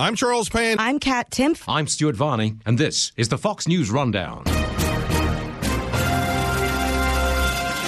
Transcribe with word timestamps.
I'm 0.00 0.14
Charles 0.14 0.48
Payne. 0.48 0.76
I'm 0.78 1.00
Kat 1.00 1.28
Timpf. 1.28 1.64
I'm 1.66 1.88
Stuart 1.88 2.14
Varney, 2.14 2.54
and 2.64 2.78
this 2.78 3.10
is 3.16 3.30
the 3.30 3.36
Fox 3.36 3.66
News 3.66 3.90
Rundown. 3.90 4.44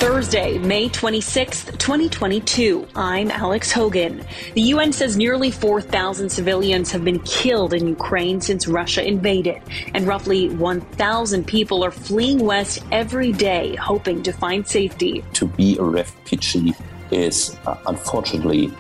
Thursday, 0.01 0.59
May 0.59 0.89
26th, 0.89 1.79
2022. 1.79 2.89
I'm 2.97 3.31
Alex 3.31 3.71
Hogan. 3.71 4.27
The 4.55 4.63
UN 4.63 4.93
says 4.93 5.17
nearly 5.17 5.53
4,000 5.53 6.29
civilians 6.29 6.91
have 6.91 7.05
been 7.05 7.21
killed 7.21 7.75
in 7.75 7.87
Ukraine 7.87 8.41
since 8.41 8.67
Russia 8.67 9.07
invaded, 9.07 9.63
and 9.95 10.05
roughly 10.09 10.49
1,000 10.49 11.47
people 11.47 11.85
are 11.85 11.93
fleeing 11.93 12.41
west 12.41 12.83
every 12.91 13.31
day, 13.31 13.77
hoping 13.77 14.21
to 14.25 14.33
find 14.33 14.67
safety. 14.67 15.23
To 15.35 15.47
be 15.47 15.79
a 15.79 15.85
refugee 15.85 16.75
is 17.13 17.57
uh, 17.67 17.77
unfortunately 17.87 18.73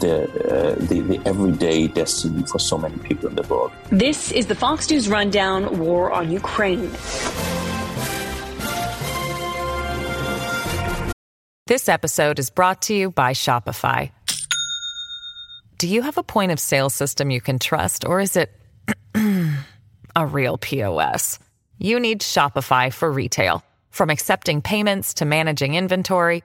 the, 0.00 0.24
uh, 0.24 0.74
the, 0.86 1.00
the 1.00 1.20
everyday 1.26 1.88
destiny 1.88 2.42
for 2.44 2.58
so 2.58 2.78
many 2.78 2.96
people 2.98 3.28
in 3.28 3.34
the 3.34 3.42
world. 3.42 3.72
This 3.90 4.32
is 4.32 4.46
the 4.46 4.54
Fox 4.54 4.90
News 4.90 5.08
Rundown 5.08 5.78
War 5.78 6.12
on 6.12 6.30
Ukraine. 6.30 6.90
This 11.66 11.88
episode 11.88 12.38
is 12.38 12.48
brought 12.50 12.82
to 12.82 12.94
you 12.94 13.10
by 13.10 13.32
Shopify. 13.32 14.12
Do 15.78 15.88
you 15.88 16.02
have 16.02 16.16
a 16.16 16.22
point 16.22 16.52
of 16.52 16.60
sale 16.60 16.88
system 16.88 17.30
you 17.30 17.40
can 17.40 17.58
trust, 17.58 18.04
or 18.06 18.20
is 18.20 18.36
it 18.36 18.50
a 20.16 20.26
real 20.26 20.58
POS? 20.58 21.38
You 21.78 22.00
need 22.00 22.20
Shopify 22.20 22.92
for 22.92 23.10
retail. 23.10 23.62
From 23.90 24.10
accepting 24.10 24.62
payments 24.62 25.14
to 25.14 25.24
managing 25.24 25.74
inventory, 25.74 26.44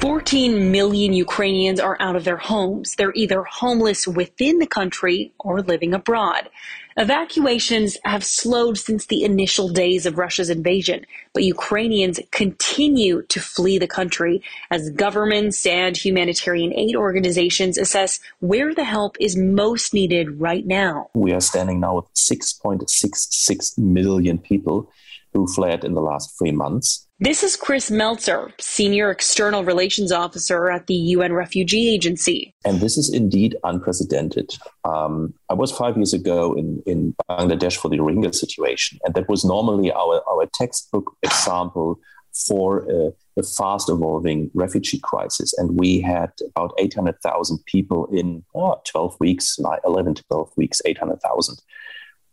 14 0.00 0.72
million 0.72 1.12
Ukrainians 1.12 1.78
are 1.78 1.98
out 2.00 2.16
of 2.16 2.24
their 2.24 2.38
homes. 2.38 2.94
They're 2.94 3.12
either 3.14 3.44
homeless 3.44 4.08
within 4.08 4.58
the 4.58 4.66
country 4.66 5.34
or 5.38 5.60
living 5.60 5.92
abroad. 5.92 6.48
Evacuations 6.96 7.98
have 8.04 8.24
slowed 8.24 8.78
since 8.78 9.04
the 9.04 9.22
initial 9.22 9.68
days 9.68 10.06
of 10.06 10.16
Russia's 10.16 10.48
invasion, 10.48 11.04
but 11.34 11.44
Ukrainians 11.44 12.18
continue 12.30 13.22
to 13.28 13.40
flee 13.40 13.76
the 13.76 13.86
country 13.86 14.42
as 14.70 14.88
governments 14.88 15.66
and 15.66 15.94
humanitarian 15.94 16.72
aid 16.72 16.96
organizations 16.96 17.76
assess 17.76 18.20
where 18.38 18.74
the 18.74 18.84
help 18.84 19.18
is 19.20 19.36
most 19.36 19.92
needed 19.92 20.40
right 20.40 20.66
now. 20.66 21.10
We 21.14 21.32
are 21.32 21.42
standing 21.42 21.78
now 21.78 21.96
with 21.96 22.14
6.66 22.14 23.76
million 23.76 24.38
people 24.38 24.90
who 25.34 25.46
fled 25.46 25.84
in 25.84 25.92
the 25.92 26.00
last 26.00 26.38
three 26.38 26.52
months. 26.52 27.06
This 27.22 27.42
is 27.42 27.54
Chris 27.54 27.90
Meltzer, 27.90 28.50
Senior 28.58 29.10
External 29.10 29.62
Relations 29.62 30.10
Officer 30.10 30.70
at 30.70 30.86
the 30.86 30.94
UN 30.94 31.34
Refugee 31.34 31.92
Agency. 31.92 32.54
And 32.64 32.80
this 32.80 32.96
is 32.96 33.12
indeed 33.12 33.56
unprecedented. 33.62 34.56
Um, 34.84 35.34
I 35.50 35.52
was 35.52 35.70
five 35.70 35.98
years 35.98 36.14
ago 36.14 36.54
in, 36.54 36.82
in 36.86 37.14
Bangladesh 37.28 37.76
for 37.76 37.90
the 37.90 37.98
Rohingya 37.98 38.34
situation, 38.34 39.00
and 39.04 39.12
that 39.12 39.28
was 39.28 39.44
normally 39.44 39.92
our, 39.92 40.22
our 40.30 40.46
textbook 40.54 41.14
example 41.22 42.00
for 42.32 42.86
a, 42.90 43.12
fast 43.56 43.88
evolving 43.88 44.50
refugee 44.52 45.00
crisis. 45.02 45.54
And 45.56 45.78
we 45.78 46.00
had 46.02 46.30
about 46.54 46.74
800,000 46.78 47.58
people 47.64 48.06
in 48.12 48.44
oh, 48.54 48.76
12 48.86 49.16
weeks, 49.18 49.58
11 49.84 50.14
to 50.14 50.22
12 50.24 50.52
weeks, 50.56 50.82
800,000. 50.84 51.56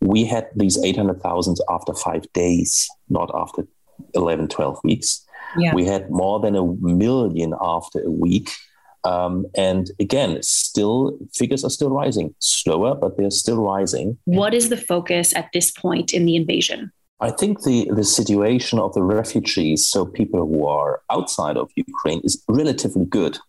We 0.02 0.26
had 0.26 0.50
these 0.54 0.78
800,000 0.84 1.58
after 1.70 1.94
five 1.94 2.26
days, 2.34 2.90
not 3.10 3.32
after 3.34 3.64
11, 4.14 4.48
12 4.48 4.80
weeks. 4.84 5.26
Yeah. 5.58 5.74
We 5.74 5.86
had 5.86 6.10
more 6.10 6.40
than 6.40 6.56
a 6.56 6.66
million 6.66 7.54
after 7.62 8.02
a 8.02 8.12
week. 8.12 8.52
Um, 9.04 9.46
and 9.56 9.90
again, 10.00 10.40
still 10.42 11.18
figures 11.34 11.64
are 11.64 11.70
still 11.70 11.90
rising, 11.90 12.36
slower, 12.40 12.96
but 12.96 13.18
they're 13.18 13.32
still 13.32 13.64
rising. 13.64 14.18
What 14.26 14.54
is 14.54 14.70
the 14.70 14.78
focus 14.78 15.36
at 15.36 15.50
this 15.54 15.72
point 15.72 16.14
in 16.14 16.26
the 16.26 16.36
invasion? 16.36 16.92
I 17.20 17.32
think 17.32 17.64
the, 17.64 17.90
the 17.96 18.04
situation 18.04 18.80
of 18.80 18.94
the 18.94 19.02
refugees, 19.02 19.90
so 19.90 20.06
people 20.06 20.46
who 20.46 20.68
are 20.68 21.02
outside 21.10 21.58
of 21.58 21.72
Ukraine, 21.76 22.22
is 22.24 22.44
relatively 22.48 23.06
good 23.06 23.40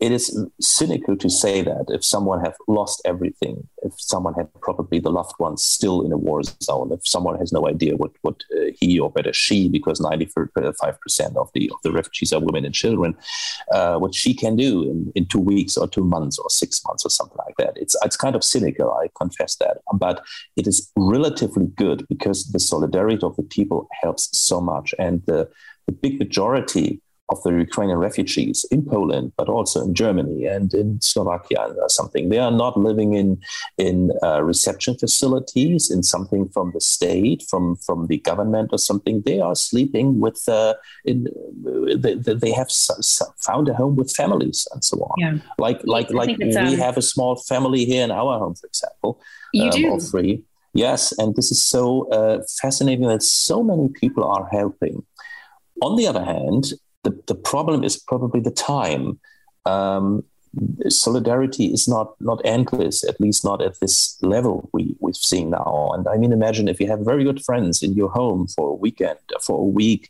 it 0.00 0.12
is 0.12 0.46
cynical 0.60 1.16
to 1.16 1.28
say 1.28 1.60
that 1.62 1.86
if 1.88 2.04
someone 2.04 2.40
have 2.40 2.54
lost 2.68 3.02
everything, 3.04 3.66
if 3.82 3.92
someone 3.96 4.34
had 4.34 4.48
probably 4.60 5.00
the 5.00 5.10
loved 5.10 5.34
ones 5.40 5.64
still 5.64 6.02
in 6.02 6.12
a 6.12 6.16
war 6.16 6.42
zone, 6.62 6.92
if 6.92 7.06
someone 7.06 7.36
has 7.38 7.52
no 7.52 7.66
idea 7.66 7.96
what 7.96 8.12
what 8.22 8.44
uh, 8.56 8.70
he 8.80 9.00
or 9.00 9.10
better 9.10 9.32
she, 9.32 9.68
because 9.68 10.00
ninety 10.00 10.26
five 10.26 11.00
percent 11.00 11.36
of 11.36 11.50
the 11.52 11.68
of 11.70 11.78
the 11.82 11.90
refugees 11.90 12.32
are 12.32 12.40
women 12.40 12.64
and 12.64 12.74
children, 12.74 13.16
uh, 13.72 13.96
what 13.98 14.14
she 14.14 14.34
can 14.34 14.54
do 14.54 14.82
in, 14.84 15.12
in 15.16 15.26
two 15.26 15.40
weeks 15.40 15.76
or 15.76 15.88
two 15.88 16.04
months 16.04 16.38
or 16.38 16.48
six 16.48 16.80
months 16.86 17.04
or 17.04 17.10
something 17.10 17.38
like 17.46 17.56
that. 17.56 17.76
It's 17.76 17.96
it's 18.04 18.16
kind 18.16 18.36
of 18.36 18.44
cynical, 18.44 18.92
I 18.92 19.08
confess 19.16 19.56
that, 19.56 19.78
but 19.94 20.24
it 20.56 20.68
is 20.68 20.92
relatively 20.96 21.66
good 21.66 22.06
because 22.08 22.52
the 22.52 22.60
solidarity 22.60 23.24
of 23.24 23.34
the 23.34 23.42
people 23.42 23.88
helps 24.00 24.28
so 24.38 24.60
much, 24.60 24.94
and 24.98 25.22
the 25.26 25.48
the 25.86 25.92
big 25.92 26.18
majority 26.20 27.00
of 27.30 27.42
the 27.42 27.50
Ukrainian 27.50 27.98
refugees 27.98 28.64
in 28.70 28.82
Poland, 28.84 29.32
but 29.36 29.48
also 29.48 29.84
in 29.84 29.94
Germany 29.94 30.46
and 30.46 30.72
in 30.72 31.00
Slovakia 31.00 31.66
and 31.66 31.90
something. 31.90 32.28
They 32.28 32.38
are 32.38 32.50
not 32.50 32.76
living 32.76 33.14
in 33.14 33.38
in 33.76 34.12
uh, 34.22 34.42
reception 34.42 34.96
facilities, 34.96 35.90
in 35.90 36.02
something 36.02 36.48
from 36.48 36.72
the 36.72 36.80
state, 36.80 37.42
from 37.50 37.76
from 37.76 38.06
the 38.06 38.18
government 38.18 38.68
or 38.72 38.78
something. 38.78 39.22
They 39.22 39.40
are 39.40 39.54
sleeping 39.54 40.20
with 40.20 40.40
uh, 40.48 40.74
in 41.04 41.28
they, 42.04 42.14
they 42.14 42.52
have 42.52 42.70
found 43.46 43.68
a 43.68 43.74
home 43.74 43.96
with 43.96 44.10
families 44.14 44.66
and 44.72 44.82
so 44.82 44.96
on. 44.98 45.14
Yeah. 45.18 45.34
Like 45.58 45.80
like 45.84 46.10
like 46.10 46.38
we 46.38 46.56
um, 46.56 46.78
have 46.86 46.96
a 46.96 47.02
small 47.02 47.36
family 47.36 47.84
here 47.84 48.04
in 48.04 48.10
our 48.10 48.38
home, 48.38 48.54
for 48.54 48.66
example. 48.66 49.20
You 49.52 49.64
um, 49.64 49.70
do. 49.70 49.88
Or 49.88 50.00
three. 50.00 50.44
Yes, 50.74 51.12
and 51.18 51.34
this 51.34 51.50
is 51.50 51.64
so 51.64 52.08
uh, 52.10 52.42
fascinating 52.60 53.08
that 53.08 53.22
so 53.22 53.62
many 53.62 53.88
people 53.88 54.24
are 54.24 54.46
helping. 54.50 55.04
On 55.80 55.96
the 55.96 56.06
other 56.06 56.24
hand, 56.24 56.72
the, 57.08 57.22
the 57.26 57.34
problem 57.34 57.84
is 57.84 57.96
probably 57.96 58.40
the 58.40 58.50
time. 58.50 59.18
Um, 59.64 60.24
solidarity 60.88 61.66
is 61.66 61.86
not 61.88 62.14
not 62.20 62.40
endless, 62.44 63.04
at 63.04 63.20
least 63.20 63.44
not 63.44 63.62
at 63.62 63.78
this 63.80 64.16
level 64.22 64.68
we 64.72 64.94
we've 65.00 65.16
seen 65.16 65.50
now. 65.50 65.90
And 65.94 66.08
I 66.08 66.16
mean, 66.16 66.32
imagine 66.32 66.68
if 66.68 66.80
you 66.80 66.88
have 66.88 67.00
very 67.00 67.24
good 67.24 67.44
friends 67.44 67.82
in 67.82 67.92
your 67.94 68.10
home 68.10 68.46
for 68.48 68.70
a 68.70 68.74
weekend, 68.74 69.18
for 69.42 69.60
a 69.60 69.70
week, 69.80 70.08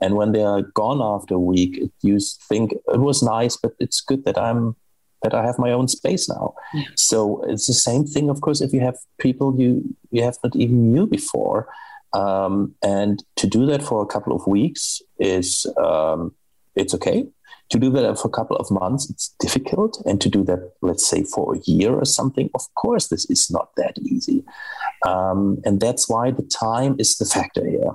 and 0.00 0.14
when 0.14 0.32
they 0.32 0.42
are 0.42 0.62
gone 0.62 1.00
after 1.02 1.34
a 1.34 1.46
week, 1.54 1.90
you 2.02 2.18
think 2.48 2.72
it 2.72 3.00
was 3.00 3.22
nice, 3.22 3.56
but 3.56 3.72
it's 3.78 4.00
good 4.00 4.24
that 4.24 4.38
I'm 4.38 4.76
that 5.22 5.34
I 5.34 5.44
have 5.44 5.58
my 5.58 5.72
own 5.72 5.88
space 5.88 6.28
now. 6.28 6.54
Yeah. 6.74 6.84
So 6.94 7.42
it's 7.48 7.66
the 7.66 7.74
same 7.74 8.04
thing, 8.04 8.30
of 8.30 8.40
course, 8.40 8.60
if 8.60 8.72
you 8.72 8.80
have 8.80 8.96
people 9.18 9.58
you 9.58 9.82
you 10.10 10.22
have 10.22 10.38
not 10.44 10.54
even 10.56 10.92
knew 10.92 11.06
before. 11.06 11.68
Um, 12.14 12.74
and 12.82 13.22
to 13.36 13.46
do 13.46 13.66
that 13.66 13.82
for 13.82 14.02
a 14.02 14.06
couple 14.06 14.34
of 14.34 14.46
weeks 14.46 15.02
is 15.18 15.66
um, 15.76 16.34
it's 16.78 16.94
okay. 16.94 17.26
To 17.70 17.78
do 17.78 17.90
that 17.90 18.18
for 18.18 18.28
a 18.28 18.30
couple 18.30 18.56
of 18.56 18.70
months, 18.70 19.10
it's 19.10 19.34
difficult. 19.40 20.02
And 20.06 20.20
to 20.22 20.30
do 20.30 20.42
that, 20.44 20.72
let's 20.80 21.06
say, 21.06 21.24
for 21.24 21.54
a 21.54 21.58
year 21.66 21.92
or 21.92 22.06
something, 22.06 22.48
of 22.54 22.62
course, 22.74 23.08
this 23.08 23.28
is 23.28 23.50
not 23.50 23.68
that 23.76 23.98
easy. 23.98 24.42
Um, 25.06 25.58
and 25.66 25.78
that's 25.78 26.08
why 26.08 26.30
the 26.30 26.44
time 26.44 26.96
is 26.98 27.18
the 27.18 27.26
factor 27.26 27.68
here. 27.68 27.92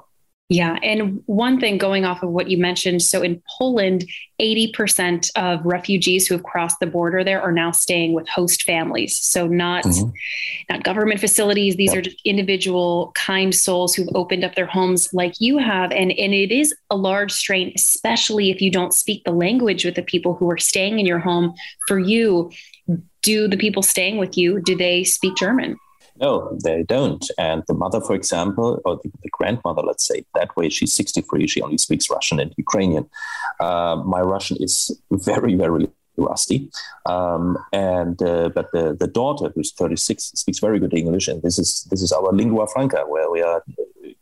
Yeah. 0.53 0.77
And 0.83 1.23
one 1.25 1.59
thing 1.59 1.79
going 1.79 2.05
off 2.05 2.21
of 2.21 2.29
what 2.29 2.47
you 2.47 2.59
mentioned 2.59 3.01
so 3.01 3.23
in 3.23 3.41
Poland, 3.57 4.07
80% 4.39 5.31
of 5.35 5.65
refugees 5.65 6.27
who 6.27 6.35
have 6.35 6.43
crossed 6.43 6.79
the 6.79 6.85
border 6.85 7.23
there 7.23 7.41
are 7.41 7.51
now 7.51 7.71
staying 7.71 8.13
with 8.13 8.29
host 8.29 8.61
families. 8.61 9.17
So 9.17 9.47
not, 9.47 9.83
mm-hmm. 9.83 10.11
not 10.69 10.83
government 10.83 11.19
facilities. 11.19 11.75
These 11.75 11.89
yep. 11.89 11.97
are 11.97 12.01
just 12.03 12.21
individual 12.23 13.11
kind 13.15 13.55
souls 13.55 13.95
who've 13.95 14.09
opened 14.13 14.43
up 14.43 14.53
their 14.53 14.67
homes 14.67 15.11
like 15.11 15.33
you 15.39 15.57
have. 15.57 15.91
And, 15.91 16.11
and 16.11 16.35
it 16.35 16.51
is 16.51 16.71
a 16.91 16.95
large 16.95 17.31
strain, 17.31 17.73
especially 17.75 18.51
if 18.51 18.61
you 18.61 18.69
don't 18.69 18.93
speak 18.93 19.23
the 19.23 19.31
language 19.31 19.83
with 19.85 19.95
the 19.95 20.03
people 20.03 20.35
who 20.35 20.51
are 20.51 20.59
staying 20.59 20.99
in 20.99 21.07
your 21.07 21.19
home. 21.19 21.55
For 21.87 21.97
you, 21.97 22.51
do 23.23 23.47
the 23.47 23.57
people 23.57 23.81
staying 23.81 24.17
with 24.17 24.37
you, 24.37 24.61
do 24.61 24.75
they 24.75 25.03
speak 25.03 25.35
German? 25.35 25.77
No, 26.19 26.57
they 26.63 26.83
don't. 26.83 27.25
And 27.37 27.63
the 27.67 27.73
mother, 27.73 27.99
for 27.99 28.13
example, 28.13 28.79
or 28.85 28.99
the, 29.03 29.11
the, 29.23 29.29
grandmother, 29.31 29.81
let's 29.81 30.07
say 30.07 30.25
that 30.35 30.55
way, 30.55 30.69
she's 30.69 30.95
63. 30.95 31.47
She 31.47 31.61
only 31.61 31.79
speaks 31.79 32.09
Russian 32.09 32.39
and 32.39 32.53
Ukrainian. 32.57 33.09
Uh, 33.59 34.01
my 34.05 34.21
Russian 34.21 34.57
is 34.59 34.95
very, 35.11 35.55
very 35.55 35.89
rusty. 36.17 36.69
Um, 37.05 37.57
and 37.71 38.21
uh, 38.21 38.49
but 38.49 38.71
the, 38.71 38.95
the 38.99 39.07
daughter, 39.07 39.51
who's 39.55 39.73
36, 39.73 40.23
speaks 40.35 40.59
very 40.59 40.79
good 40.79 40.93
English, 40.93 41.27
and 41.27 41.41
this 41.41 41.57
is 41.57 41.87
this 41.89 42.01
is 42.01 42.11
our 42.11 42.31
lingua 42.31 42.67
franca, 42.67 43.03
where 43.07 43.29
we 43.31 43.41
are 43.41 43.63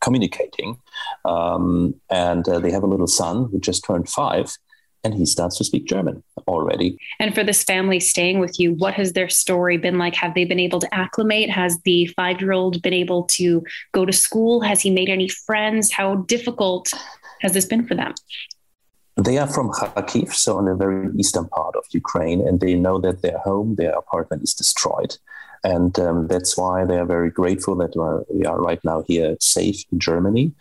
communicating. 0.00 0.78
Um, 1.24 1.94
and 2.10 2.48
uh, 2.48 2.58
they 2.58 2.70
have 2.70 2.82
a 2.82 2.86
little 2.86 3.06
son 3.06 3.48
who 3.50 3.60
just 3.60 3.84
turned 3.84 4.08
five, 4.08 4.56
and 5.04 5.14
he 5.14 5.26
starts 5.26 5.58
to 5.58 5.64
speak 5.64 5.86
German 5.86 6.22
already. 6.46 6.96
And 7.18 7.34
for 7.34 7.42
this 7.44 7.64
family 7.64 8.00
staying 8.00 8.38
with 8.38 8.58
you, 8.58 8.74
what 8.74 8.94
has 8.94 9.12
their 9.12 9.28
story 9.28 9.76
been 9.76 9.98
like? 9.98 10.14
Have 10.14 10.34
they 10.34 10.44
been 10.44 10.60
able 10.60 10.80
to 10.80 10.94
acclimate? 10.94 11.50
Has 11.50 11.78
the 11.84 12.06
five 12.08 12.40
year 12.40 12.52
old 12.52 12.80
been 12.82 12.92
able 12.92 13.24
to 13.24 13.64
go 13.92 14.04
to 14.04 14.12
school? 14.12 14.60
Has 14.60 14.80
he 14.80 14.90
made 14.90 15.08
any 15.08 15.28
friends? 15.28 15.92
How 15.92 16.16
difficult 16.16 16.90
has 17.40 17.52
this 17.52 17.66
been 17.66 17.86
for 17.86 17.94
them? 17.94 18.14
They 19.16 19.36
are 19.38 19.46
from 19.46 19.70
Kharkiv, 19.70 20.32
so 20.32 20.58
in 20.58 20.64
the 20.64 20.74
very 20.74 21.10
eastern 21.18 21.46
part 21.48 21.76
of 21.76 21.84
Ukraine, 21.90 22.46
and 22.46 22.60
they 22.60 22.74
know 22.74 22.98
that 23.00 23.20
their 23.20 23.38
home, 23.38 23.74
their 23.74 23.92
apartment 23.92 24.42
is 24.42 24.54
destroyed. 24.54 25.18
And 25.64 25.96
um, 25.98 26.26
that's 26.28 26.56
why 26.56 26.84
they 26.84 26.98
are 26.98 27.04
very 27.04 27.30
grateful 27.30 27.76
that 27.76 27.94
we 28.30 28.46
are 28.46 28.60
right 28.60 28.82
now 28.84 29.04
here 29.06 29.36
safe 29.38 29.84
in 29.92 30.00
Germany. 30.00 30.52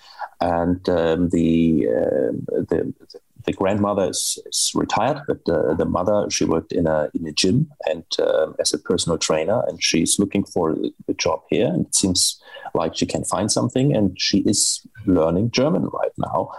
And 0.42 0.88
um, 0.90 1.30
the, 1.30 1.88
uh, 1.90 2.32
the, 2.70 2.94
the 3.00 3.20
grandmother 3.54 4.10
is, 4.10 4.40
is 4.46 4.72
retired, 4.76 5.22
but 5.28 5.40
uh, 5.50 5.74
the 5.74 5.86
mother 5.86 6.30
she 6.30 6.46
worked 6.46 6.72
in 6.72 6.88
a 6.88 7.10
in 7.14 7.28
a 7.28 7.32
gym 7.32 7.70
and 7.90 8.06
uh, 8.20 8.52
as 8.60 8.74
a 8.74 8.80
personal 8.80 9.18
trainer, 9.18 9.64
and 9.68 9.82
she's 9.82 10.20
looking 10.20 10.44
for 10.44 10.76
a 11.08 11.14
job 11.14 11.42
here. 11.50 11.68
And 11.68 11.88
it 11.88 11.96
seems 11.96 12.42
like 12.74 12.96
she 12.96 13.06
can 13.06 13.24
find 13.24 13.52
something, 13.52 13.96
and 13.96 14.20
she 14.20 14.40
is 14.40 14.86
learning 15.06 15.52
German 15.52 15.86
right 15.86 16.12
now. 16.18 16.52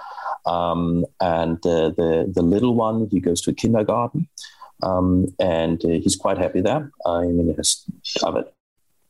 Um, 0.45 1.07
and 1.21 1.59
uh, 1.67 1.91
the 1.91 2.31
the 2.35 2.43
little 2.43 2.75
one 2.75 3.09
he 3.11 3.21
goes 3.21 3.41
to 3.43 3.51
a 3.51 3.55
kindergarten, 3.55 4.29
um, 4.83 5.29
and 5.39 5.85
uh, 5.85 5.89
he's 5.89 6.17
quite 6.17 6.39
happy 6.39 6.61
there. 6.61 6.91
I 7.07 7.23
mean, 7.23 7.49
he 7.49 7.55
has 7.55 7.85
other 8.25 8.45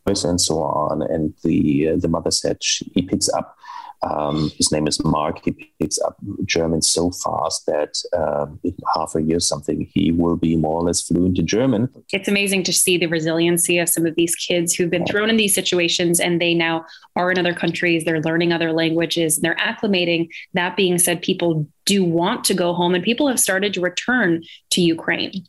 and 0.06 0.40
so 0.40 0.62
on. 0.62 1.02
And 1.02 1.34
the 1.42 1.90
uh, 1.90 1.96
the 1.96 2.08
mother 2.08 2.30
said 2.30 2.62
she, 2.62 2.90
he 2.94 3.02
picks 3.02 3.28
up 3.30 3.56
um, 4.02 4.50
his 4.56 4.72
name 4.72 4.86
is 4.86 5.02
Mark. 5.04 5.44
He 5.44 5.52
picks 5.80 6.00
up 6.00 6.16
German 6.44 6.82
so 6.82 7.10
fast 7.10 7.66
that 7.66 7.94
um, 8.16 8.58
in 8.64 8.74
half 8.94 9.14
a 9.14 9.22
year, 9.22 9.38
something, 9.38 9.88
he 9.94 10.10
will 10.10 10.36
be 10.36 10.56
more 10.56 10.80
or 10.80 10.82
less 10.82 11.02
fluent 11.02 11.38
in 11.38 11.46
German. 11.46 11.88
It's 12.12 12.28
amazing 12.28 12.64
to 12.64 12.72
see 12.72 12.98
the 12.98 13.06
resiliency 13.06 13.78
of 13.78 13.88
some 13.88 14.04
of 14.04 14.16
these 14.16 14.34
kids 14.34 14.74
who've 14.74 14.90
been 14.90 15.06
thrown 15.06 15.30
in 15.30 15.36
these 15.36 15.54
situations 15.54 16.18
and 16.18 16.40
they 16.40 16.52
now 16.52 16.84
are 17.14 17.30
in 17.30 17.38
other 17.38 17.54
countries. 17.54 18.04
They're 18.04 18.20
learning 18.20 18.52
other 18.52 18.72
languages 18.72 19.36
and 19.36 19.44
they're 19.44 19.56
acclimating. 19.56 20.28
That 20.54 20.76
being 20.76 20.98
said, 20.98 21.22
people 21.22 21.68
do 21.84 22.04
want 22.04 22.44
to 22.44 22.54
go 22.54 22.74
home 22.74 22.94
and 22.94 23.04
people 23.04 23.28
have 23.28 23.40
started 23.40 23.74
to 23.74 23.80
return 23.80 24.42
to 24.70 24.80
Ukraine. 24.80 25.46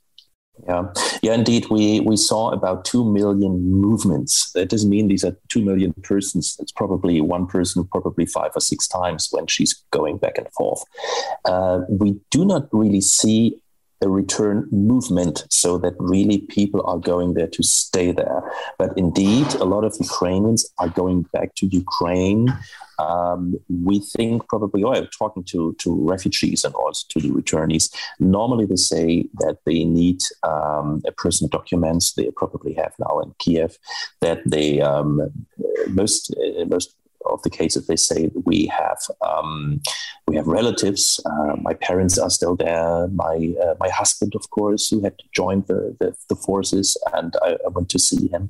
Yeah, 0.67 0.93
yeah, 1.21 1.33
indeed. 1.33 1.65
We 1.69 1.99
we 1.99 2.15
saw 2.15 2.51
about 2.51 2.85
two 2.85 3.03
million 3.03 3.69
movements. 3.69 4.51
That 4.53 4.69
doesn't 4.69 4.89
mean 4.89 5.07
these 5.07 5.25
are 5.25 5.37
two 5.49 5.61
million 5.61 5.93
persons. 6.03 6.55
It's 6.59 6.71
probably 6.71 7.19
one 7.19 7.47
person, 7.47 7.85
probably 7.91 8.25
five 8.25 8.51
or 8.55 8.61
six 8.61 8.87
times 8.87 9.27
when 9.31 9.47
she's 9.47 9.73
going 9.91 10.19
back 10.19 10.37
and 10.37 10.47
forth. 10.53 10.81
Uh, 11.43 11.81
we 11.89 12.15
do 12.31 12.45
not 12.45 12.69
really 12.71 13.01
see 13.01 13.57
a 14.03 14.09
return 14.09 14.67
movement 14.71 15.45
so 15.49 15.77
that 15.77 15.93
really 15.97 16.39
people 16.57 16.81
are 16.85 16.99
going 16.99 17.33
there 17.33 17.47
to 17.47 17.63
stay 17.63 18.11
there. 18.11 18.41
But 18.77 18.91
indeed, 18.97 19.47
a 19.55 19.65
lot 19.65 19.83
of 19.83 19.95
Ukrainians 19.99 20.61
are 20.77 20.89
going 20.89 21.23
back 21.33 21.55
to 21.55 21.65
Ukraine. 21.67 22.47
Um, 22.99 23.55
we 23.89 23.99
think 24.15 24.47
probably, 24.47 24.83
oh, 24.83 25.05
talking 25.17 25.43
to, 25.45 25.75
to 25.79 25.89
refugees 26.13 26.63
and 26.63 26.75
also 26.75 27.05
to 27.11 27.19
the 27.21 27.31
returnees, 27.41 27.85
normally 28.19 28.65
they 28.65 28.75
say 28.75 29.25
that 29.39 29.57
they 29.65 29.83
need 29.85 30.19
um, 30.43 31.01
personal 31.17 31.49
documents. 31.49 32.13
They 32.13 32.29
probably 32.35 32.73
have 32.73 32.93
now 32.99 33.19
in 33.19 33.33
Kiev, 33.39 33.77
that 34.21 34.39
they, 34.45 34.81
um, 34.81 35.21
most, 35.87 36.33
most 36.67 36.95
of 37.25 37.41
the 37.43 37.49
cases 37.49 37.87
they 37.87 37.95
say 37.95 38.29
we 38.45 38.65
have 38.67 38.99
um, 39.21 39.81
we 40.27 40.35
have 40.35 40.47
relatives. 40.47 41.19
Uh, 41.25 41.55
my 41.61 41.73
parents 41.73 42.17
are 42.17 42.29
still 42.29 42.55
there. 42.55 43.07
My 43.09 43.53
uh, 43.63 43.75
my 43.79 43.89
husband, 43.89 44.33
of 44.35 44.49
course, 44.49 44.89
who 44.89 45.01
had 45.01 45.15
joined 45.33 45.67
the, 45.67 45.95
the, 45.99 46.15
the 46.29 46.35
forces, 46.35 46.97
and 47.13 47.35
I, 47.41 47.57
I, 47.65 47.69
went 47.69 47.89
to 47.89 47.99
see 47.99 48.27
him. 48.27 48.49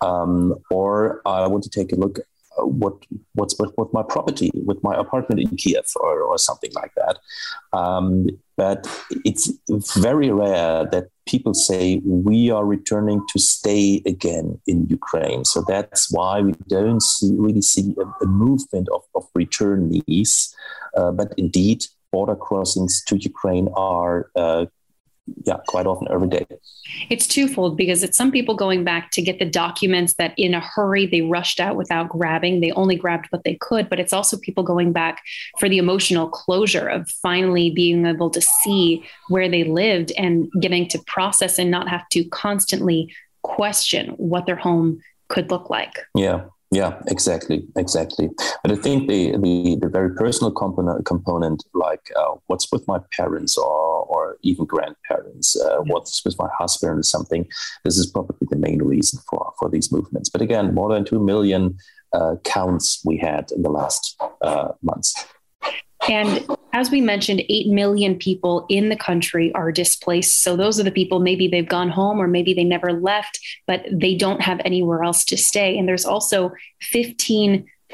Um, 0.00 0.56
or 0.70 1.20
I 1.24 1.46
want 1.46 1.64
to 1.64 1.70
take 1.70 1.92
a 1.92 1.96
look 1.96 2.18
what 2.58 2.94
what's 3.34 3.58
with, 3.58 3.72
with, 3.76 3.92
my 3.92 4.02
property, 4.02 4.50
with 4.54 4.82
my 4.82 4.94
apartment 4.94 5.40
in 5.40 5.56
Kiev, 5.56 5.86
or, 5.96 6.20
or 6.22 6.38
something 6.38 6.70
like 6.74 6.92
that. 6.96 7.18
Um, 7.72 8.28
but 8.56 8.86
it's 9.24 9.52
very 9.96 10.30
rare 10.30 10.86
that 10.86 11.08
people 11.26 11.54
say 11.54 12.00
we 12.04 12.50
are 12.50 12.64
returning 12.64 13.24
to 13.30 13.38
stay 13.38 14.02
again 14.06 14.60
in 14.66 14.86
Ukraine. 14.86 15.44
So 15.44 15.64
that's 15.66 16.12
why 16.12 16.40
we 16.40 16.52
don't 16.68 17.02
see, 17.02 17.32
really 17.36 17.62
see 17.62 17.94
a, 17.98 18.24
a 18.24 18.26
movement 18.26 18.88
of, 18.94 19.02
of 19.14 19.24
returnees. 19.36 20.54
Uh, 20.96 21.10
but 21.10 21.34
indeed, 21.36 21.84
border 22.12 22.36
crossings 22.36 23.02
to 23.06 23.16
Ukraine 23.16 23.68
are 23.74 24.30
uh, 24.36 24.66
yeah, 25.44 25.58
quite 25.68 25.86
often 25.86 26.08
every 26.10 26.28
day. 26.28 26.46
It's 27.08 27.26
twofold 27.26 27.76
because 27.76 28.02
it's 28.02 28.16
some 28.16 28.30
people 28.30 28.54
going 28.54 28.84
back 28.84 29.10
to 29.12 29.22
get 29.22 29.38
the 29.38 29.44
documents 29.44 30.14
that 30.14 30.34
in 30.36 30.54
a 30.54 30.60
hurry 30.60 31.06
they 31.06 31.22
rushed 31.22 31.60
out 31.60 31.76
without 31.76 32.08
grabbing. 32.08 32.60
They 32.60 32.72
only 32.72 32.96
grabbed 32.96 33.26
what 33.30 33.44
they 33.44 33.54
could, 33.54 33.88
but 33.88 33.98
it's 33.98 34.12
also 34.12 34.36
people 34.36 34.62
going 34.62 34.92
back 34.92 35.22
for 35.58 35.68
the 35.68 35.78
emotional 35.78 36.28
closure 36.28 36.88
of 36.88 37.08
finally 37.22 37.70
being 37.70 38.04
able 38.06 38.30
to 38.30 38.40
see 38.40 39.04
where 39.28 39.48
they 39.48 39.64
lived 39.64 40.12
and 40.18 40.50
getting 40.60 40.88
to 40.88 40.98
process 41.06 41.58
and 41.58 41.70
not 41.70 41.88
have 41.88 42.08
to 42.10 42.24
constantly 42.24 43.12
question 43.42 44.10
what 44.16 44.46
their 44.46 44.56
home 44.56 45.00
could 45.28 45.50
look 45.50 45.70
like. 45.70 45.94
Yeah. 46.14 46.44
Yeah, 46.70 47.00
exactly, 47.06 47.62
exactly. 47.76 48.30
But 48.62 48.72
I 48.72 48.74
think 48.74 49.08
the 49.08 49.36
the, 49.36 49.76
the 49.80 49.88
very 49.88 50.12
personal 50.16 50.50
component 50.50 51.06
component, 51.06 51.62
like 51.72 52.10
uh, 52.16 52.32
what's 52.46 52.72
with 52.72 52.84
my 52.88 52.98
parents 53.16 53.56
or 53.56 53.93
or 54.24 54.38
even 54.42 54.64
grandparents, 54.64 55.60
uh, 55.60 55.78
what's 55.86 56.24
with 56.24 56.36
my 56.38 56.48
husband 56.58 56.98
or 56.98 57.02
something, 57.02 57.46
this 57.84 57.98
is 57.98 58.06
probably 58.06 58.46
the 58.50 58.56
main 58.56 58.82
reason 58.82 59.20
for 59.28 59.52
for 59.58 59.68
these 59.68 59.92
movements. 59.92 60.28
But 60.28 60.42
again, 60.42 60.74
more 60.74 60.92
than 60.92 61.04
two 61.04 61.20
million 61.20 61.76
uh, 62.12 62.36
counts 62.44 63.02
we 63.04 63.16
had 63.18 63.50
in 63.52 63.62
the 63.62 63.70
last 63.70 64.16
uh, 64.42 64.68
months. 64.82 65.26
And 66.08 66.46
as 66.72 66.90
we 66.90 67.00
mentioned, 67.00 67.42
8 67.48 67.68
million 67.68 68.16
people 68.16 68.66
in 68.68 68.88
the 68.88 68.96
country 68.96 69.52
are 69.54 69.72
displaced. 69.72 70.42
So 70.42 70.56
those 70.56 70.78
are 70.78 70.82
the 70.82 70.90
people, 70.90 71.20
maybe 71.20 71.48
they've 71.48 71.68
gone 71.68 71.88
home 71.88 72.20
or 72.20 72.26
maybe 72.26 72.52
they 72.52 72.64
never 72.64 72.92
left, 72.92 73.38
but 73.66 73.86
they 73.90 74.14
don't 74.14 74.42
have 74.42 74.60
anywhere 74.64 75.02
else 75.02 75.24
to 75.26 75.36
stay. 75.36 75.78
And 75.78 75.88
there's 75.88 76.04
also 76.04 76.52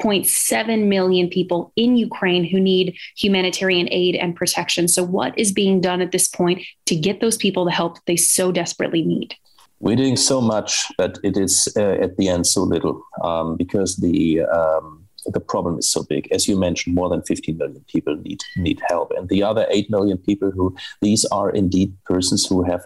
15.7 0.01 0.87
million 0.87 1.29
people 1.29 1.71
in 1.75 1.95
Ukraine 1.95 2.43
who 2.43 2.59
need 2.59 2.97
humanitarian 3.15 3.87
aid 3.91 4.15
and 4.15 4.35
protection. 4.35 4.87
So, 4.87 5.03
what 5.03 5.37
is 5.37 5.51
being 5.51 5.81
done 5.81 6.01
at 6.01 6.11
this 6.11 6.27
point 6.27 6.63
to 6.85 6.95
get 6.95 7.21
those 7.21 7.37
people 7.37 7.65
the 7.65 7.71
help 7.71 7.97
they 8.05 8.15
so 8.15 8.51
desperately 8.51 9.03
need? 9.03 9.35
We're 9.79 9.95
doing 9.95 10.17
so 10.17 10.41
much, 10.41 10.85
but 10.97 11.17
it 11.23 11.37
is 11.37 11.67
uh, 11.75 11.93
at 11.93 12.17
the 12.17 12.27
end 12.29 12.45
so 12.45 12.61
little 12.63 13.01
um, 13.23 13.57
because 13.57 13.97
the 13.97 14.41
um, 14.41 15.07
the 15.25 15.39
problem 15.39 15.77
is 15.77 15.91
so 15.91 16.03
big. 16.03 16.31
As 16.31 16.47
you 16.47 16.57
mentioned, 16.57 16.95
more 16.95 17.09
than 17.09 17.21
15 17.23 17.57
million 17.57 17.83
people 17.87 18.15
need 18.15 18.41
need 18.57 18.81
help, 18.87 19.11
and 19.15 19.29
the 19.29 19.43
other 19.43 19.65
8 19.69 19.89
million 19.89 20.17
people 20.17 20.51
who 20.51 20.75
these 21.01 21.25
are 21.25 21.49
indeed 21.49 21.93
persons 22.05 22.45
who 22.45 22.63
have 22.63 22.85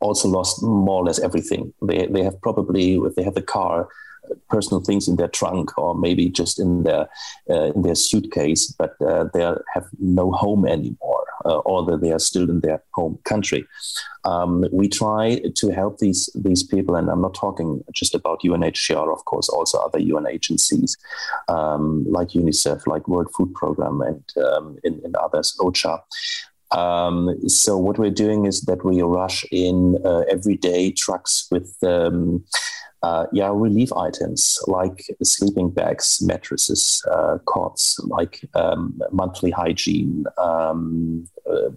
also 0.00 0.28
lost 0.28 0.62
more 0.62 1.00
or 1.02 1.04
less 1.04 1.18
everything. 1.18 1.72
They 1.82 2.06
they 2.06 2.22
have 2.22 2.40
probably 2.40 2.94
if 2.96 3.14
they 3.14 3.22
have 3.22 3.36
a 3.36 3.42
car, 3.42 3.88
personal 4.48 4.82
things 4.82 5.08
in 5.08 5.16
their 5.16 5.28
trunk 5.28 5.76
or 5.78 5.94
maybe 5.94 6.28
just 6.28 6.58
in 6.58 6.82
their 6.84 7.08
uh, 7.50 7.72
in 7.74 7.82
their 7.82 7.94
suitcase, 7.94 8.72
but 8.78 8.94
uh, 9.02 9.24
they 9.32 9.42
have 9.42 9.86
no 9.98 10.30
home 10.32 10.66
anymore, 10.66 11.26
uh, 11.44 11.58
or 11.58 11.98
they 11.98 12.12
are 12.12 12.18
still 12.18 12.48
in 12.48 12.60
their 12.60 12.82
home 12.92 13.18
country. 13.24 13.66
Um, 14.24 14.64
we 14.72 14.88
try 14.88 15.40
to 15.54 15.70
help 15.70 15.98
these 15.98 16.30
these 16.34 16.62
people, 16.62 16.94
and 16.94 17.08
I'm 17.08 17.22
not 17.22 17.34
talking 17.34 17.84
just 17.92 18.14
about 18.14 18.42
UNHCR, 18.42 19.12
of 19.12 19.24
course, 19.24 19.48
also 19.48 19.78
other 19.78 19.98
UN 19.98 20.26
agencies 20.26 20.96
um, 21.48 22.04
like 22.08 22.28
UNICEF, 22.28 22.86
like 22.86 23.08
World 23.08 23.30
Food 23.36 23.54
Program, 23.54 24.00
and 24.00 24.24
um, 24.44 24.78
in, 24.84 25.00
in, 25.04 25.14
others, 25.16 25.56
OCHA. 25.60 26.00
Um, 26.74 27.48
so 27.48 27.78
what 27.78 27.98
we're 27.98 28.10
doing 28.10 28.46
is 28.46 28.62
that 28.62 28.84
we 28.84 29.00
rush 29.02 29.44
in 29.50 29.98
uh, 30.04 30.22
everyday 30.28 30.90
trucks 30.90 31.46
with 31.50 31.76
um, 31.82 32.44
uh, 33.04 33.26
yeah, 33.32 33.50
relief 33.52 33.92
items 33.92 34.58
like 34.66 35.04
sleeping 35.22 35.70
bags, 35.70 36.20
mattresses, 36.22 37.04
uh, 37.10 37.36
cots, 37.46 38.00
like 38.04 38.40
um, 38.54 38.98
monthly 39.12 39.50
hygiene, 39.50 40.24
um, 40.38 41.26
uh, 41.46 41.68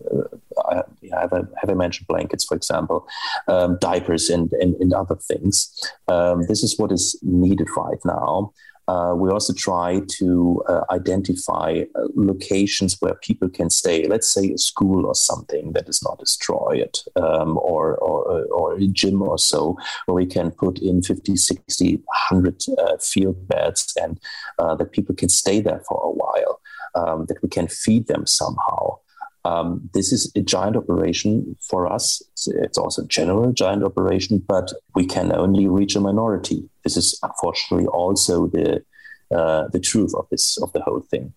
I, 0.70 0.76
have, 1.12 1.34
I, 1.34 1.42
have 1.58 1.70
I 1.70 1.74
mentioned 1.74 2.08
blankets, 2.08 2.46
for 2.46 2.56
example, 2.56 3.08
um, 3.50 3.78
diapers, 3.82 4.30
and, 4.30 4.52
and, 4.54 4.76
and 4.76 4.94
other 4.94 5.16
things. 5.16 5.70
Um, 6.08 6.44
this 6.48 6.64
is 6.64 6.80
what 6.80 6.94
is 6.94 7.20
needed 7.22 7.68
right 7.76 8.00
now. 8.06 8.54
Uh, 8.88 9.14
we 9.16 9.30
also 9.30 9.54
try 9.54 10.02
to 10.08 10.64
uh, 10.70 10.84
identify 10.92 11.84
uh, 11.96 12.08
locations 12.16 12.96
where 13.02 13.16
people 13.16 13.50
can 13.50 13.70
stay. 13.70 14.08
Let's 14.08 14.32
say 14.32 14.52
a 14.52 14.58
school 14.58 15.06
or 15.06 15.16
something 15.16 15.74
that 15.74 15.90
is 15.90 16.02
not 16.02 16.20
destroyed, 16.20 16.98
um, 17.16 17.58
or, 17.58 17.98
or, 17.98 18.46
or 18.46 18.78
a 18.78 18.88
gym 18.88 19.22
or 19.22 19.38
so, 19.38 19.78
where 20.06 20.16
we 20.16 20.26
can 20.26 20.52
put 20.52 20.80
in 20.80 21.02
50, 21.02 21.36
60, 21.36 21.96
100 21.98 22.64
uh, 22.78 22.98
field 22.98 23.48
beds 23.48 23.94
and 24.02 24.20
uh, 24.60 24.76
that 24.76 24.92
people 24.92 25.16
can 25.16 25.30
stay 25.30 25.60
there 25.60 25.82
for 25.88 26.02
a 26.04 26.12
while, 26.12 26.62
um, 26.96 27.26
that 27.26 27.42
we 27.44 27.50
can 27.50 27.68
feed 27.68 28.08
them 28.08 28.26
somehow. 28.26 28.98
Um, 29.46 29.90
this 29.94 30.12
is 30.12 30.32
a 30.36 30.42
giant 30.42 30.76
operation 30.76 31.56
for 31.62 31.92
us. 31.92 32.22
It's, 32.48 32.78
also 32.78 33.04
a 33.04 33.08
general 33.08 33.54
giant 33.54 33.84
operation, 33.84 34.44
but 34.46 34.72
we 34.96 35.06
can 35.06 35.32
only 35.32 35.68
reach 35.68 35.96
a 35.96 36.02
minority. 36.02 36.70
This 36.84 36.98
is 36.98 37.18
unfortunately 37.24 37.88
also 37.88 38.48
the 38.48 38.84
uh, 39.30 39.68
the 39.74 39.80
truth 39.80 40.14
of 40.16 40.26
this 40.32 40.58
of 40.62 40.72
the 40.74 40.82
whole 40.82 41.02
thing. 41.02 41.34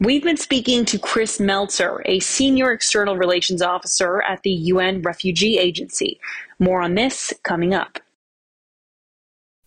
We've 0.00 0.22
been 0.22 0.36
speaking 0.36 0.84
to 0.86 0.98
Chris 0.98 1.38
Meltzer, 1.38 2.02
a 2.06 2.18
senior 2.20 2.72
external 2.72 3.16
relations 3.16 3.62
officer 3.62 4.20
at 4.22 4.42
the 4.42 4.50
UN 4.50 5.00
Refugee 5.00 5.58
Agency. 5.58 6.18
More 6.58 6.82
on 6.82 6.94
this 6.94 7.32
coming 7.44 7.72
up. 7.72 8.00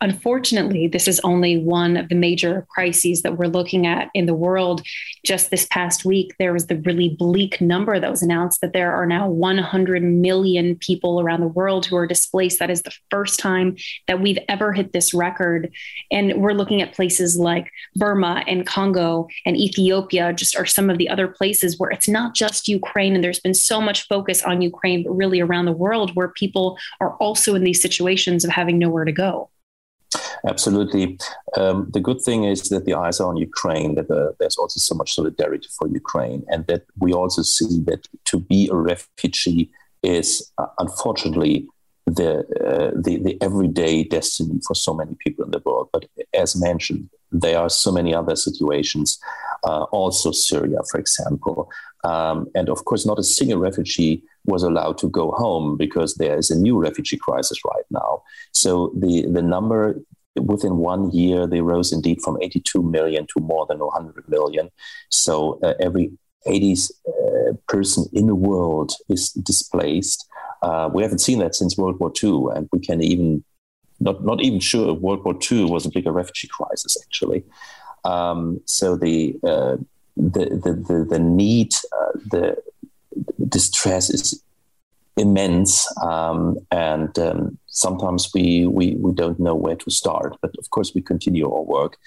Unfortunately, 0.06 0.88
this 0.88 1.08
is 1.08 1.20
only 1.22 1.58
one 1.58 1.98
of 1.98 2.10
the 2.10 2.16
major 2.16 2.68
crises 2.70 3.24
that 3.24 3.40
we're 3.40 3.48
looking 3.48 3.88
at 3.88 4.12
in 4.14 4.28
the 4.28 4.36
world. 4.36 4.84
Just 5.26 5.50
this 5.50 5.66
past 5.72 6.06
week, 6.06 6.36
there 6.38 6.54
was 6.54 6.68
the 6.68 6.76
really 6.86 7.10
bleak 7.10 7.60
number 7.60 8.00
that 8.00 8.12
was 8.12 8.22
announced 8.22 8.62
that 8.62 8.72
there 8.72 8.94
are 8.94 9.08
now 9.08 9.28
100 9.28 10.04
million 10.04 10.76
people 10.76 11.20
around 11.20 11.42
the 11.42 11.48
world 11.48 11.88
who 11.88 11.96
are 11.96 12.06
displaced. 12.06 12.60
That 12.60 12.70
is 12.70 12.84
the 12.84 12.94
first 13.10 13.40
time 13.40 13.78
that 14.06 14.22
we've 14.22 14.38
ever 14.48 14.74
hit 14.74 14.94
this 14.94 15.12
record. 15.12 15.74
And 16.12 16.40
we're 16.40 16.54
looking 16.54 16.84
at 16.84 16.94
places 16.94 17.40
like 17.40 17.72
Burma 17.96 18.44
and 18.48 18.64
Congo 18.64 19.28
and 19.44 19.58
Ethiopia, 19.58 20.34
just 20.34 20.56
are 20.56 20.68
some 20.68 20.92
of 20.92 21.00
the 21.00 21.10
other 21.10 21.28
places 21.28 21.80
where 21.80 21.90
it's 21.90 22.08
not 22.08 22.36
just 22.36 22.68
Ukraine. 22.68 23.16
And 23.16 23.24
there's 23.24 23.40
been 23.40 23.56
so 23.56 23.82
much 23.82 24.08
focus 24.08 24.44
on 24.44 24.62
Ukraine, 24.62 25.02
but 25.02 25.14
really 25.14 25.42
around 25.42 25.66
the 25.66 25.72
world 25.72 26.16
where 26.16 26.28
people 26.28 26.78
are 27.02 27.16
also 27.16 27.56
in 27.56 27.64
these 27.64 27.82
situations 27.82 28.46
of 28.46 28.52
having 28.52 28.78
nowhere 28.78 29.06
to 29.06 29.12
go. 29.12 29.50
Absolutely. 30.48 31.18
Um, 31.58 31.90
the 31.92 32.00
good 32.00 32.22
thing 32.22 32.44
is 32.44 32.70
that 32.70 32.86
the 32.86 32.94
eyes 32.94 33.20
are 33.20 33.30
on 33.30 33.38
Ukraine, 33.38 33.96
that 33.96 34.12
uh, 34.12 34.34
there's 34.40 34.58
also 34.58 34.80
so 34.80 34.94
much 34.94 35.14
solidarity 35.16 35.68
for 35.78 35.88
Ukraine, 35.88 36.44
and 36.50 36.68
that 36.68 36.84
we 37.00 37.14
also 37.14 37.42
see 37.42 37.82
that 37.86 38.08
to 38.26 38.40
be 38.40 38.70
a 38.72 38.76
refugee 38.76 39.72
is 40.04 40.52
uh, 40.60 40.68
unfortunately 40.78 41.68
the, 42.06 42.40
uh, 42.64 42.92
the, 43.02 43.18
the 43.18 43.38
everyday 43.42 44.04
destiny 44.04 44.60
for 44.68 44.76
so 44.76 44.94
many 44.94 45.16
people 45.26 45.44
in 45.44 45.52
the 45.52 45.62
world. 45.66 45.90
But 45.92 46.06
as 46.34 46.56
mentioned, 46.56 47.10
there 47.32 47.58
are 47.58 47.70
so 47.70 47.92
many 47.92 48.14
other 48.14 48.36
situations, 48.36 49.20
uh, 49.64 49.84
also 49.86 50.32
Syria, 50.32 50.78
for 50.92 51.00
example. 51.00 51.72
Um, 52.04 52.48
and 52.54 52.70
of 52.70 52.86
course, 52.86 53.06
not 53.06 53.18
a 53.18 53.24
single 53.24 53.58
refugee 53.58 54.22
was 54.46 54.62
allowed 54.62 55.00
to 55.00 55.10
go 55.10 55.32
home 55.32 55.76
because 55.76 56.16
there 56.16 56.38
is 56.38 56.52
a 56.52 56.56
new 56.56 56.78
refugee 56.78 57.18
crisis 57.18 57.58
right 57.66 57.86
now. 57.90 58.22
So 58.52 58.94
the, 58.96 59.26
the 59.28 59.42
number 59.42 60.00
within 60.36 60.78
one 60.78 61.12
year, 61.12 61.48
they 61.48 61.62
rose 61.62 61.92
indeed 61.92 62.22
from 62.22 62.38
82 62.42 62.82
million 62.82 63.26
to 63.28 63.40
more 63.42 63.66
than 63.68 63.80
100 63.80 64.28
million. 64.30 64.70
So 65.10 65.60
uh, 65.64 65.74
every 65.80 66.12
80th 66.48 66.92
uh, 67.08 67.54
person 67.68 68.06
in 68.14 68.28
the 68.28 68.36
world 68.36 68.94
is 69.10 69.32
displaced. 69.32 70.28
Uh, 70.62 70.90
we 70.94 71.04
haven't 71.04 71.20
seen 71.20 71.40
that 71.40 71.56
since 71.56 71.78
World 71.78 72.00
War 72.00 72.12
II, 72.24 72.48
and 72.56 72.70
we 72.72 72.80
can 72.80 73.02
even 73.02 73.44
not 74.00 74.24
not 74.24 74.42
even 74.42 74.60
sure 74.60 74.96
if 74.96 75.02
World 75.02 75.24
War 75.24 75.38
II 75.52 75.66
was 75.66 75.86
a 75.86 75.90
bigger 75.90 76.12
refugee 76.12 76.48
crisis 76.48 76.98
actually. 77.02 77.44
Um, 78.04 78.62
so 78.66 78.96
the, 78.96 79.36
uh, 79.44 79.78
the, 80.16 80.46
the 80.64 80.74
the 80.88 81.06
the 81.10 81.20
need, 81.20 81.74
uh, 81.92 82.12
the 82.30 82.58
distress 83.48 84.10
is 84.10 84.42
immense, 85.18 85.88
um, 86.02 86.58
and 86.72 87.18
um, 87.20 87.58
sometimes 87.68 88.30
we, 88.34 88.68
we 88.68 88.96
we 88.96 89.14
don't 89.14 89.40
know 89.40 89.56
where 89.56 89.76
to 89.76 89.92
start. 89.92 90.36
But 90.42 90.52
of 90.58 90.70
course, 90.70 90.94
we 90.94 91.02
continue 91.02 91.52
our 91.52 91.64
work, 91.64 91.98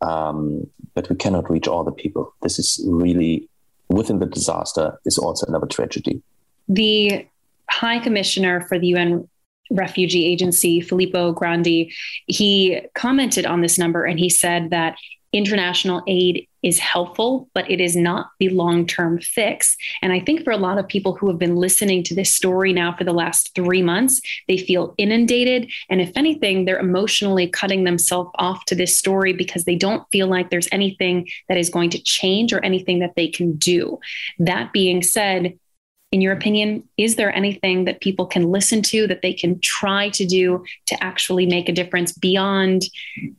um, 0.00 0.68
but 0.94 1.08
we 1.08 1.16
cannot 1.16 1.50
reach 1.50 1.68
all 1.68 1.84
the 1.84 1.92
people. 1.92 2.34
This 2.42 2.58
is 2.58 2.84
really 2.86 3.48
within 3.88 4.18
the 4.18 4.26
disaster 4.26 4.98
is 5.04 5.18
also 5.18 5.46
another 5.46 5.66
tragedy. 5.66 6.22
The 6.68 7.26
High 7.70 7.98
Commissioner 7.98 8.62
for 8.62 8.78
the 8.78 8.88
UN 8.88 9.28
Refugee 9.70 10.26
Agency, 10.26 10.80
Filippo 10.80 11.32
Grandi, 11.32 11.92
he 12.26 12.80
commented 12.94 13.46
on 13.46 13.60
this 13.60 13.78
number 13.78 14.04
and 14.04 14.18
he 14.18 14.28
said 14.28 14.70
that 14.70 14.96
international 15.34 16.02
aid 16.06 16.48
is 16.62 16.78
helpful, 16.78 17.50
but 17.54 17.70
it 17.70 17.80
is 17.80 17.94
not 17.94 18.30
the 18.38 18.48
long 18.48 18.86
term 18.86 19.20
fix. 19.20 19.76
And 20.00 20.12
I 20.12 20.20
think 20.20 20.44
for 20.44 20.50
a 20.50 20.56
lot 20.56 20.78
of 20.78 20.88
people 20.88 21.14
who 21.14 21.28
have 21.28 21.38
been 21.38 21.56
listening 21.56 22.02
to 22.04 22.14
this 22.14 22.32
story 22.32 22.72
now 22.72 22.96
for 22.96 23.04
the 23.04 23.12
last 23.12 23.54
three 23.54 23.82
months, 23.82 24.22
they 24.48 24.56
feel 24.56 24.94
inundated. 24.96 25.70
And 25.90 26.00
if 26.00 26.16
anything, 26.16 26.64
they're 26.64 26.78
emotionally 26.78 27.48
cutting 27.48 27.84
themselves 27.84 28.30
off 28.36 28.64
to 28.66 28.74
this 28.74 28.96
story 28.96 29.32
because 29.32 29.64
they 29.64 29.76
don't 29.76 30.08
feel 30.10 30.26
like 30.26 30.48
there's 30.48 30.68
anything 30.72 31.28
that 31.48 31.58
is 31.58 31.68
going 31.68 31.90
to 31.90 32.02
change 32.02 32.52
or 32.52 32.64
anything 32.64 33.00
that 33.00 33.14
they 33.16 33.28
can 33.28 33.56
do. 33.56 33.98
That 34.38 34.72
being 34.72 35.02
said, 35.02 35.58
in 36.14 36.20
your 36.20 36.32
opinion, 36.32 36.88
is 36.96 37.16
there 37.16 37.34
anything 37.34 37.86
that 37.86 38.00
people 38.00 38.24
can 38.24 38.44
listen 38.52 38.82
to 38.82 39.08
that 39.08 39.20
they 39.20 39.32
can 39.32 39.58
try 39.58 40.10
to 40.10 40.24
do 40.24 40.64
to 40.86 40.94
actually 41.02 41.44
make 41.44 41.68
a 41.68 41.72
difference 41.72 42.12
beyond 42.12 42.82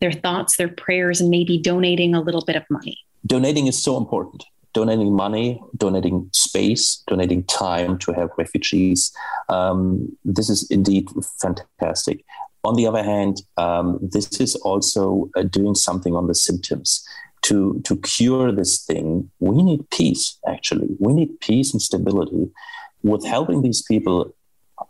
their 0.02 0.12
thoughts, 0.12 0.58
their 0.58 0.68
prayers, 0.68 1.22
and 1.22 1.30
maybe 1.30 1.58
donating 1.58 2.14
a 2.14 2.20
little 2.20 2.44
bit 2.44 2.58
of 2.58 2.64
money? 2.70 2.98
Donating 3.26 3.68
is 3.68 3.82
so 3.82 3.96
important. 3.96 4.44
Donating 4.74 5.16
money, 5.16 5.58
donating 5.78 6.30
space, 6.34 7.02
donating 7.08 7.46
time 7.46 7.98
to 8.00 8.12
help 8.12 8.38
refugees. 8.38 9.14
Um, 9.48 10.12
this 10.26 10.50
is 10.50 10.70
indeed 10.70 11.08
fantastic. 11.40 12.26
On 12.66 12.76
the 12.76 12.88
other 12.88 13.04
hand, 13.04 13.42
um, 13.56 14.00
this 14.02 14.42
is 14.42 14.54
also 14.56 15.30
uh, 15.38 15.44
doing 15.44 15.76
something 15.76 16.14
on 16.14 16.28
the 16.28 16.36
symptoms 16.36 17.08
to 17.46 17.82
to 17.84 17.96
cure 17.98 18.52
this 18.52 18.84
thing, 18.84 19.30
we 19.40 19.62
need 19.62 19.90
peace. 19.92 20.38
Actually, 20.48 20.90
we 21.00 21.14
need 21.14 21.40
peace 21.40 21.74
and 21.74 21.82
stability. 21.82 22.50
With 23.04 23.24
helping 23.26 23.62
these 23.62 23.84
people, 23.84 24.34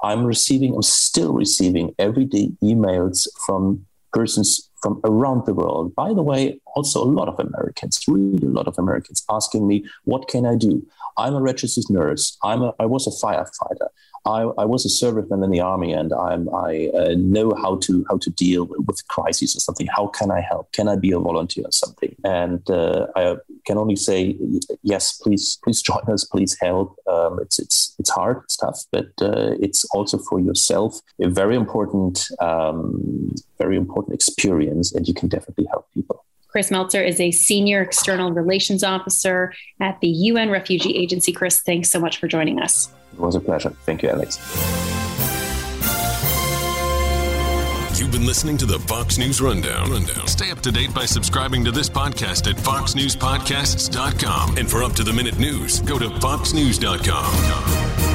I'm 0.01 0.24
receiving, 0.24 0.74
I'm 0.74 0.81
still 0.81 1.33
receiving 1.33 1.93
everyday 2.00 2.51
emails 2.63 3.27
from 3.45 3.85
persons 4.13 4.69
from 4.81 5.01
around 5.03 5.45
the 5.45 5.53
world. 5.53 5.93
By 5.95 6.13
the 6.13 6.21
way, 6.21 6.62
also 6.75 7.03
a 7.03 7.12
lot 7.19 7.27
of 7.27 7.39
Americans, 7.39 8.00
really 8.07 8.47
a 8.47 8.51
lot 8.59 8.67
of 8.67 8.77
Americans 8.77 9.24
asking 9.29 9.67
me, 9.67 9.83
what 10.03 10.27
can 10.27 10.45
I 10.45 10.55
do? 10.55 10.85
I'm 11.17 11.35
a 11.35 11.41
registered 11.41 11.89
nurse. 11.89 12.38
I'm 12.43 12.62
a, 12.62 12.74
I 12.79 12.85
was 12.85 13.07
a 13.07 13.25
firefighter. 13.25 13.89
I, 14.25 14.41
I 14.58 14.65
was 14.65 14.86
a 14.86 15.05
serviceman 15.05 15.44
in 15.44 15.51
the 15.51 15.60
army, 15.60 15.94
and 15.94 16.12
I'm, 16.13 16.50
I 16.53 16.89
uh, 16.96 17.13
know 17.15 17.53
how 17.53 17.77
to 17.77 18.05
how 18.10 18.17
to 18.17 18.29
deal 18.32 18.65
with 18.65 19.08
crises 19.08 19.55
or 19.55 19.60
something. 19.60 19.88
How 19.88 20.08
can 20.08 20.32
I 20.32 20.41
help? 20.41 20.72
Can 20.72 20.88
I 20.88 20.96
be 20.96 21.12
a 21.12 21.20
volunteer 21.20 21.65
or 21.65 21.72
something? 21.72 22.15
And 22.24 22.67
uh, 22.70 23.08
I 23.15 23.36
can 23.65 23.77
only 23.77 23.96
say 23.96 24.38
yes. 24.82 25.17
Please, 25.17 25.60
please 25.63 25.82
join 25.89 26.03
us. 26.08 26.24
Please 26.24 26.58
help. 26.60 26.98
Um, 27.08 27.39
it's 27.39 27.60
it's 27.60 27.96
it's 28.00 28.10
hard. 28.10 28.41
It's 28.46 28.58
tough, 28.58 28.84
but 28.91 29.10
uh, 29.22 29.53
it's 29.60 29.86
also 29.86 30.17
for 30.17 30.39
yourself 30.39 31.00
a 31.20 31.29
very 31.29 31.55
important 31.55 32.25
um, 32.39 33.36
very 33.60 33.77
important 33.77 34.15
experience, 34.15 34.94
and 34.94 35.08
you 35.08 35.13
can 35.13 35.29
definitely 35.29 35.67
help 35.70 35.88
people. 35.94 36.14
Chris 36.55 36.71
Meltzer 36.71 37.03
is 37.03 37.19
a 37.19 37.31
senior 37.31 37.81
external 37.81 38.31
relations 38.31 38.81
officer 38.81 39.53
at 39.81 40.00
the 40.00 40.07
UN 40.07 40.50
Refugee 40.50 40.95
Agency. 40.95 41.33
Chris, 41.33 41.62
thanks 41.62 41.91
so 41.91 42.00
much 42.00 42.17
for 42.17 42.29
joining 42.29 42.62
us. 42.62 42.88
It 43.12 43.19
was 43.19 43.35
a 43.35 43.41
pleasure. 43.41 43.71
Thank 43.85 44.03
you, 44.03 44.07
Alex. 44.07 44.38
You've 48.00 48.13
been 48.13 48.25
listening 48.25 48.55
to 48.59 48.65
the 48.65 48.79
Fox 48.88 49.17
News 49.17 49.41
Rundown. 49.41 49.91
Rundown. 49.91 50.27
Stay 50.27 50.50
up 50.50 50.62
to 50.62 50.71
date 50.71 50.93
by 50.93 51.03
subscribing 51.03 51.65
to 51.65 51.71
this 51.71 51.89
podcast 51.89 52.50
at 52.50 52.55
foxnewspodcasts.com. 52.55 54.57
And 54.57 54.71
for 54.71 54.81
up 54.81 54.93
to 54.93 55.03
the 55.03 55.12
minute 55.12 55.38
news, 55.38 55.81
go 55.81 56.00
to 56.00 56.07
foxnews.com. 56.07 58.14